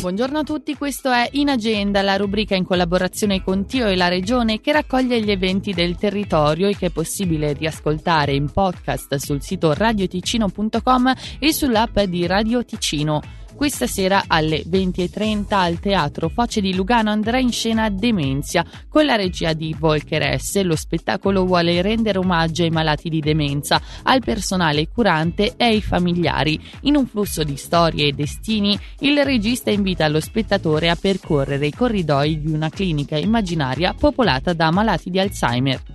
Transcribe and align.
Buongiorno 0.00 0.38
a 0.38 0.42
tutti, 0.42 0.76
questo 0.76 1.10
è 1.10 1.28
In 1.32 1.50
Agenda, 1.50 2.00
la 2.00 2.16
rubrica 2.16 2.54
in 2.54 2.64
collaborazione 2.64 3.42
con 3.42 3.66
Tio 3.66 3.86
e 3.86 3.96
la 3.96 4.08
Regione 4.08 4.60
che 4.60 4.72
raccoglie 4.72 5.20
gli 5.20 5.30
eventi 5.30 5.72
del 5.72 5.96
territorio 5.96 6.68
e 6.68 6.76
che 6.76 6.86
è 6.86 6.90
possibile 6.90 7.52
riascoltare 7.52 8.32
in 8.32 8.50
podcast 8.50 9.16
sul 9.16 9.42
sito 9.42 9.74
radioticino.com 9.74 11.12
e 11.38 11.52
sull'app 11.52 12.00
di 12.00 12.26
Radio 12.26 12.64
Ticino. 12.64 13.43
Questa 13.56 13.86
sera 13.86 14.24
alle 14.26 14.62
20.30 14.66 15.54
al 15.54 15.78
Teatro 15.78 16.28
Foce 16.28 16.60
di 16.60 16.74
Lugano 16.74 17.10
andrà 17.10 17.38
in 17.38 17.52
scena 17.52 17.88
Demenzia 17.88 18.64
con 18.88 19.04
la 19.04 19.14
regia 19.14 19.52
di 19.52 19.74
Volker 19.78 20.38
S. 20.38 20.60
Lo 20.62 20.74
spettacolo 20.74 21.46
vuole 21.46 21.80
rendere 21.80 22.18
omaggio 22.18 22.64
ai 22.64 22.70
malati 22.70 23.08
di 23.08 23.20
demenza, 23.20 23.80
al 24.02 24.20
personale 24.20 24.88
curante 24.88 25.54
e 25.56 25.64
ai 25.64 25.80
familiari. 25.80 26.60
In 26.82 26.96
un 26.96 27.06
flusso 27.06 27.44
di 27.44 27.56
storie 27.56 28.08
e 28.08 28.12
destini, 28.12 28.78
il 29.00 29.24
regista 29.24 29.70
invita 29.70 30.08
lo 30.08 30.20
spettatore 30.20 30.90
a 30.90 30.96
percorrere 30.96 31.66
i 31.66 31.72
corridoi 31.72 32.40
di 32.40 32.50
una 32.50 32.68
clinica 32.68 33.16
immaginaria 33.16 33.94
popolata 33.94 34.52
da 34.52 34.70
malati 34.72 35.10
di 35.10 35.20
Alzheimer. 35.20 35.93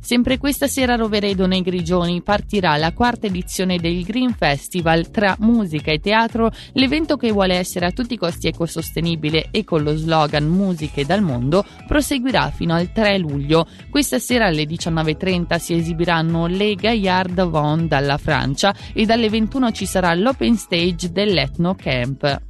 Sempre 0.00 0.38
questa 0.38 0.66
sera 0.66 0.94
a 0.94 0.96
Roveredo 0.96 1.46
nei 1.46 1.60
Grigioni 1.60 2.22
partirà 2.22 2.76
la 2.76 2.92
quarta 2.92 3.26
edizione 3.26 3.76
del 3.76 4.02
Green 4.02 4.32
Festival 4.32 5.10
tra 5.10 5.36
musica 5.40 5.92
e 5.92 6.00
teatro, 6.00 6.50
l'evento 6.72 7.16
che 7.16 7.30
vuole 7.30 7.54
essere 7.54 7.86
a 7.86 7.90
tutti 7.92 8.14
i 8.14 8.16
costi 8.16 8.48
ecosostenibile 8.48 9.48
e 9.50 9.62
con 9.62 9.82
lo 9.82 9.94
slogan 9.94 10.46
Musiche 10.46 11.04
dal 11.04 11.22
mondo 11.22 11.64
proseguirà 11.86 12.50
fino 12.50 12.74
al 12.74 12.90
3 12.90 13.18
luglio. 13.18 13.66
Questa 13.90 14.18
sera 14.18 14.46
alle 14.46 14.64
19.30 14.64 15.58
si 15.58 15.74
esibiranno 15.74 16.46
le 16.46 16.74
Gaillard 16.74 17.46
Von 17.48 17.86
dalla 17.86 18.16
Francia 18.16 18.74
e 18.92 19.04
dalle 19.04 19.28
21 19.28 19.70
ci 19.70 19.86
sarà 19.86 20.14
l'open 20.14 20.56
stage 20.56 21.12
dell'Ethno 21.12 21.74
Camp. 21.74 22.48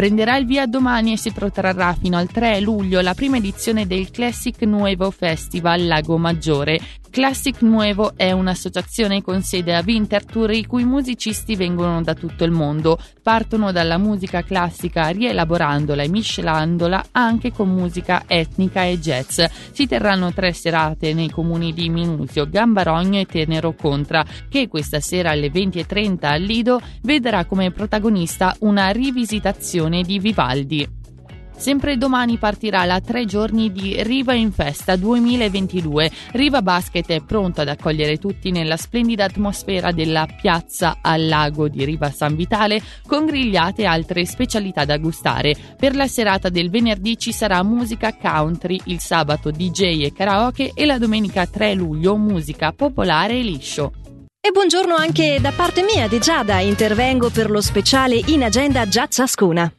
Prenderà 0.00 0.38
il 0.38 0.46
via 0.46 0.64
domani 0.64 1.12
e 1.12 1.18
si 1.18 1.30
protrarrà 1.30 1.92
fino 1.92 2.16
al 2.16 2.26
3 2.26 2.60
luglio 2.60 3.02
la 3.02 3.12
prima 3.12 3.36
edizione 3.36 3.86
del 3.86 4.10
Classic 4.10 4.58
Nuevo 4.62 5.10
Festival 5.10 5.86
Lago 5.86 6.16
Maggiore, 6.16 6.80
Classic 7.10 7.60
Nuevo 7.62 8.12
è 8.14 8.30
un'associazione 8.30 9.20
con 9.20 9.42
sede 9.42 9.74
a 9.74 9.82
Winterthur 9.84 10.52
i 10.52 10.64
cui 10.64 10.84
musicisti 10.84 11.56
vengono 11.56 12.00
da 12.02 12.14
tutto 12.14 12.44
il 12.44 12.52
mondo, 12.52 13.00
partono 13.20 13.72
dalla 13.72 13.98
musica 13.98 14.44
classica 14.44 15.08
rielaborandola 15.08 16.04
e 16.04 16.08
miscelandola 16.08 17.06
anche 17.10 17.50
con 17.50 17.68
musica 17.68 18.22
etnica 18.28 18.84
e 18.84 19.00
jazz. 19.00 19.42
Si 19.72 19.88
terranno 19.88 20.32
tre 20.32 20.52
serate 20.52 21.12
nei 21.12 21.30
comuni 21.30 21.72
di 21.72 21.88
Minusio, 21.88 22.48
Gambarogno 22.48 23.18
e 23.18 23.26
Tenero 23.26 23.74
Contra, 23.74 24.24
che 24.48 24.68
questa 24.68 25.00
sera 25.00 25.30
alle 25.30 25.50
20.30 25.50 26.26
al 26.26 26.42
Lido 26.42 26.80
vedrà 27.02 27.44
come 27.44 27.72
protagonista 27.72 28.54
una 28.60 28.90
rivisitazione 28.90 30.02
di 30.02 30.20
Vivaldi. 30.20 30.99
Sempre 31.60 31.98
domani 31.98 32.38
partirà 32.38 32.86
la 32.86 33.02
tre 33.02 33.26
giorni 33.26 33.70
di 33.70 34.02
Riva 34.02 34.32
in 34.32 34.50
Festa 34.50 34.96
2022. 34.96 36.10
Riva 36.32 36.62
Basket 36.62 37.06
è 37.10 37.20
pronto 37.20 37.60
ad 37.60 37.68
accogliere 37.68 38.16
tutti 38.16 38.50
nella 38.50 38.78
splendida 38.78 39.26
atmosfera 39.26 39.92
della 39.92 40.26
piazza 40.40 41.00
al 41.02 41.28
lago 41.28 41.68
di 41.68 41.84
Riva 41.84 42.10
San 42.10 42.34
Vitale 42.34 42.80
con 43.06 43.26
grigliate 43.26 43.82
e 43.82 43.84
altre 43.84 44.24
specialità 44.24 44.86
da 44.86 44.96
gustare. 44.96 45.54
Per 45.76 45.94
la 45.94 46.08
serata 46.08 46.48
del 46.48 46.70
venerdì 46.70 47.18
ci 47.18 47.30
sarà 47.30 47.62
musica 47.62 48.16
country, 48.16 48.80
il 48.84 48.98
sabato 48.98 49.50
DJ 49.50 50.04
e 50.04 50.14
karaoke 50.14 50.70
e 50.72 50.86
la 50.86 50.96
domenica 50.96 51.44
3 51.44 51.74
luglio 51.74 52.16
musica 52.16 52.72
popolare 52.72 53.34
e 53.34 53.42
liscio. 53.42 53.92
E 54.40 54.50
buongiorno 54.50 54.94
anche 54.94 55.36
da 55.42 55.52
parte 55.52 55.82
mia 55.82 56.08
di 56.08 56.20
Giada, 56.20 56.60
intervengo 56.60 57.28
per 57.28 57.50
lo 57.50 57.60
speciale 57.60 58.18
in 58.28 58.44
agenda 58.44 58.88
Già 58.88 59.06
Ciascuna. 59.06 59.70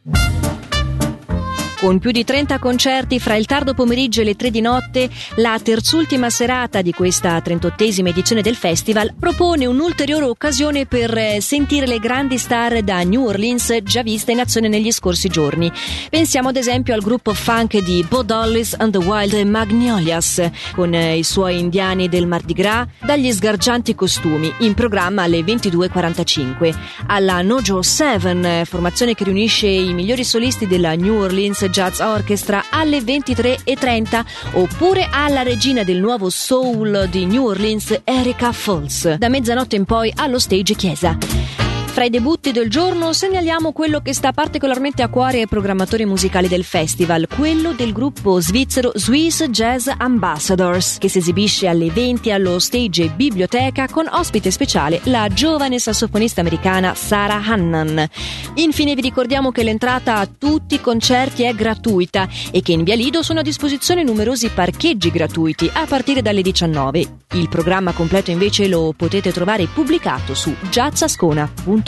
Con 1.81 1.97
più 1.97 2.11
di 2.11 2.23
30 2.23 2.59
concerti 2.59 3.19
fra 3.19 3.33
il 3.33 3.47
tardo 3.47 3.73
pomeriggio 3.73 4.21
e 4.21 4.23
le 4.23 4.35
3 4.35 4.51
di 4.51 4.61
notte, 4.61 5.09
la 5.37 5.59
terzultima 5.59 6.29
serata 6.29 6.83
di 6.83 6.93
questa 6.93 7.35
38esima 7.39 8.09
edizione 8.09 8.43
del 8.43 8.55
festival 8.55 9.15
propone 9.17 9.65
un'ulteriore 9.65 10.25
occasione 10.25 10.85
per 10.85 11.17
eh, 11.17 11.41
sentire 11.41 11.87
le 11.87 11.97
grandi 11.97 12.37
star 12.37 12.83
da 12.83 13.01
New 13.01 13.25
Orleans 13.25 13.79
già 13.81 14.03
viste 14.03 14.31
in 14.31 14.41
azione 14.41 14.67
negli 14.67 14.91
scorsi 14.91 15.27
giorni. 15.27 15.71
Pensiamo 16.07 16.49
ad 16.49 16.55
esempio 16.55 16.93
al 16.93 17.01
gruppo 17.01 17.33
funk 17.33 17.79
di 17.79 18.05
Bo 18.07 18.21
Dollis 18.21 18.75
and 18.77 18.91
the 18.91 19.03
Wild 19.03 19.33
Magnolias, 19.49 20.51
con 20.75 20.93
eh, 20.93 21.17
i 21.17 21.23
suoi 21.23 21.57
indiani 21.57 22.07
del 22.07 22.27
Mardi 22.27 22.53
Gras, 22.53 22.89
dagli 23.03 23.31
sgargianti 23.31 23.95
costumi, 23.95 24.53
in 24.59 24.75
programma 24.75 25.23
alle 25.23 25.39
22.45. 25.39 26.75
Alla 27.07 27.41
Nojo 27.41 27.81
7, 27.81 28.65
formazione 28.65 29.15
che 29.15 29.23
riunisce 29.23 29.65
i 29.65 29.95
migliori 29.95 30.23
solisti 30.23 30.67
della 30.67 30.93
New 30.93 31.19
Orleans 31.19 31.69
Jazz 31.71 31.99
Orchestra 31.99 32.65
alle 32.69 32.99
23.30 32.99 34.25
oppure 34.53 35.07
alla 35.09 35.41
regina 35.41 35.83
del 35.83 35.99
nuovo 35.99 36.29
soul 36.29 37.07
di 37.09 37.25
New 37.25 37.45
Orleans 37.45 38.01
Erika 38.03 38.51
Falls 38.51 39.15
da 39.15 39.29
mezzanotte 39.29 39.75
in 39.75 39.85
poi 39.85 40.11
allo 40.15 40.37
stage 40.37 40.75
chiesa. 40.75 41.70
Fra 41.91 42.05
i 42.05 42.09
debutti 42.09 42.53
del 42.53 42.69
giorno 42.69 43.11
segnaliamo 43.11 43.73
quello 43.73 43.99
che 43.99 44.13
sta 44.13 44.31
particolarmente 44.31 45.01
a 45.01 45.09
cuore 45.09 45.41
ai 45.41 45.47
programmatori 45.47 46.05
musicali 46.05 46.47
del 46.47 46.63
festival, 46.63 47.27
quello 47.27 47.73
del 47.73 47.91
gruppo 47.91 48.39
svizzero 48.39 48.93
Swiss 48.95 49.43
Jazz 49.47 49.89
Ambassadors, 49.97 50.97
che 50.97 51.09
si 51.09 51.17
esibisce 51.17 51.67
alle 51.67 51.91
20 51.91 52.31
allo 52.31 52.59
stage 52.59 53.09
Biblioteca 53.09 53.89
con 53.89 54.07
ospite 54.09 54.51
speciale 54.51 55.01
la 55.03 55.27
giovane 55.27 55.79
sassofonista 55.79 56.39
americana 56.39 56.95
Sarah 56.95 57.43
Hannan. 57.45 58.07
Infine 58.55 58.95
vi 58.95 59.01
ricordiamo 59.01 59.51
che 59.51 59.63
l'entrata 59.63 60.15
a 60.15 60.25
tutti 60.27 60.75
i 60.75 60.81
concerti 60.81 61.43
è 61.43 61.53
gratuita 61.53 62.25
e 62.51 62.61
che 62.61 62.71
in 62.71 62.83
Via 62.83 62.95
Lido 62.95 63.21
sono 63.21 63.41
a 63.41 63.43
disposizione 63.43 64.03
numerosi 64.03 64.47
parcheggi 64.47 65.11
gratuiti 65.11 65.69
a 65.71 65.85
partire 65.85 66.21
dalle 66.21 66.41
19. 66.41 67.19
Il 67.33 67.49
programma 67.49 67.91
completo 67.91 68.31
invece 68.31 68.69
lo 68.69 68.93
potete 68.95 69.33
trovare 69.33 69.65
pubblicato 69.65 70.33
su 70.33 70.55
jazzascona.com 70.69 71.79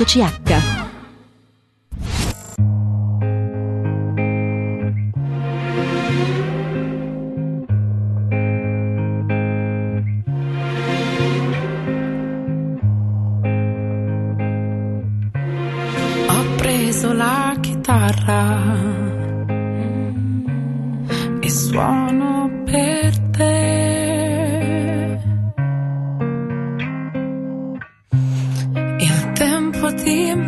preso 16.94 17.12
la 17.12 17.56
chitarra 17.60 18.62
e 21.42 21.50
suono 21.50 22.50
per 22.64 23.23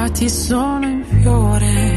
I 0.00 0.02
prati 0.02 0.30
sono 0.30 0.86
in 0.86 1.04
fiore 1.04 1.89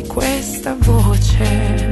questa 0.00 0.74
voce 0.78 1.91